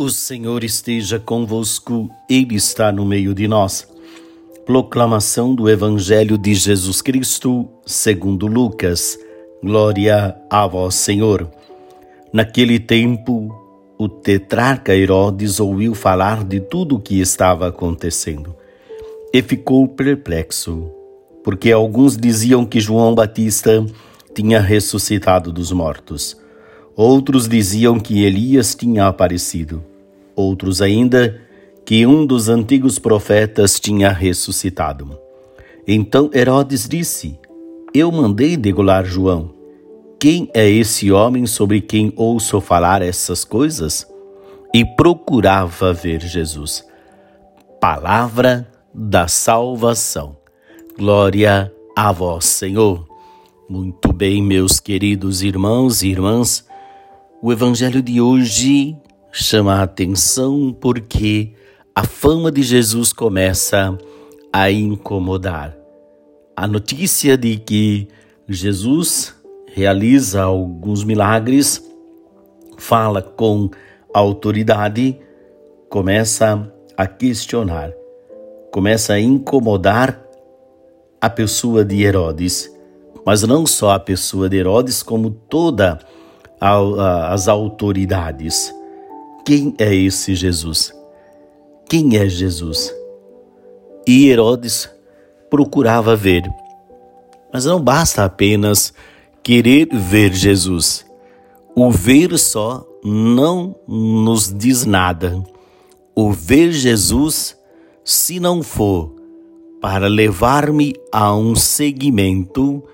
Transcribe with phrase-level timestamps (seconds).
[0.00, 3.86] O Senhor esteja convosco, Ele está no meio de nós.
[4.64, 9.18] Proclamação do Evangelho de Jesus Cristo, segundo Lucas.
[9.62, 11.50] Glória a vós, Senhor.
[12.32, 13.54] Naquele tempo,
[13.98, 18.56] o tetrarca Herodes ouviu falar de tudo o que estava acontecendo
[19.34, 20.90] e ficou perplexo,
[21.44, 23.84] porque alguns diziam que João Batista
[24.34, 26.38] tinha ressuscitado dos mortos.
[26.96, 29.89] Outros diziam que Elias tinha aparecido
[30.40, 31.40] outros ainda
[31.84, 35.18] que um dos antigos profetas tinha ressuscitado.
[35.86, 37.38] Então Herodes disse:
[37.92, 39.54] Eu mandei degolar João.
[40.18, 44.06] Quem é esse homem sobre quem ouço falar essas coisas?
[44.72, 46.86] E procurava ver Jesus.
[47.80, 50.36] Palavra da salvação.
[50.96, 53.08] Glória a vós, Senhor.
[53.68, 56.66] Muito bem, meus queridos irmãos e irmãs.
[57.42, 58.96] O evangelho de hoje
[59.32, 61.52] chama a atenção porque
[61.94, 63.96] a fama de Jesus começa
[64.52, 65.76] a incomodar.
[66.56, 68.08] A notícia de que
[68.48, 69.34] Jesus
[69.72, 71.82] realiza alguns milagres,
[72.76, 73.70] fala com
[74.12, 75.18] autoridade,
[75.88, 77.92] começa a questionar,
[78.72, 80.20] começa a incomodar
[81.20, 82.74] a pessoa de Herodes,
[83.24, 85.98] mas não só a pessoa de Herodes, como todas
[86.60, 88.74] as autoridades.
[89.44, 90.92] Quem é esse Jesus?
[91.88, 92.94] Quem é Jesus?
[94.06, 94.88] E Herodes
[95.48, 96.42] procurava ver.
[97.52, 98.92] Mas não basta apenas
[99.42, 101.04] querer ver Jesus.
[101.74, 105.42] O ver só não nos diz nada.
[106.14, 107.56] O ver Jesus,
[108.04, 109.14] se não for
[109.80, 112.84] para levar-me a um segmento,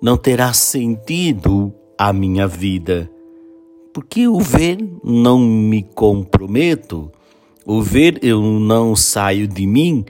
[0.00, 3.10] não terá sentido a minha vida
[3.92, 7.10] porque o ver não me comprometo,
[7.66, 10.04] o ver eu não saio de mim,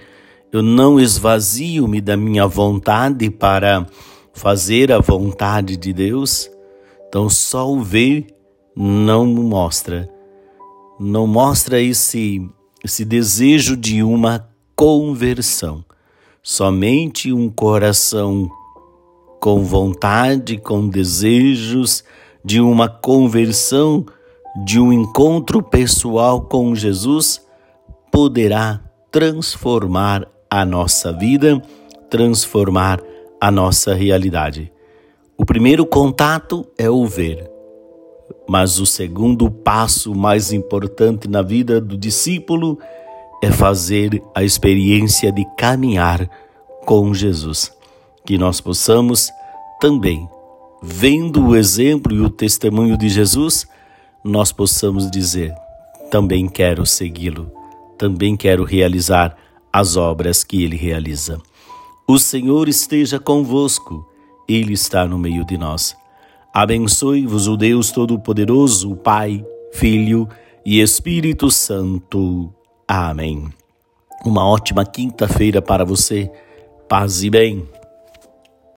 [0.53, 3.87] eu não esvazio-me da minha vontade para
[4.33, 6.51] fazer a vontade de Deus.
[7.09, 8.27] Então só o ver
[8.77, 10.09] não mostra,
[10.99, 12.49] não mostra esse
[12.83, 15.85] esse desejo de uma conversão.
[16.43, 18.51] Somente um coração
[19.39, 22.03] com vontade, com desejos,
[22.45, 24.05] de uma conversão,
[24.65, 27.45] de um encontro pessoal com Jesus,
[28.11, 28.81] poderá
[29.11, 31.63] transformar a nossa vida,
[32.09, 33.01] transformar
[33.41, 34.73] a nossa realidade.
[35.37, 37.51] O primeiro contato é o ver,
[38.49, 42.79] mas o segundo passo mais importante na vida do discípulo
[43.43, 46.29] é fazer a experiência de caminhar
[46.85, 47.73] com Jesus.
[48.25, 49.31] Que nós possamos
[49.81, 50.29] também
[50.83, 53.67] vendo o exemplo e o testemunho de Jesus,
[54.25, 55.55] nós possamos dizer:
[56.11, 57.51] também quero segui-lo,
[57.99, 59.37] também quero realizar
[59.73, 61.41] as obras que ele realiza.
[62.07, 64.05] O Senhor esteja convosco,
[64.49, 65.97] ele está no meio de nós.
[66.53, 70.29] Abençoe-vos o Deus Todo-Poderoso, Pai, Filho
[70.67, 72.53] e Espírito Santo.
[72.89, 73.49] Amém.
[74.25, 76.29] Uma ótima quinta-feira para você.
[76.89, 77.69] Paz e bem.